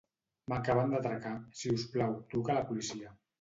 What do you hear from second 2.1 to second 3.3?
truca a la policia.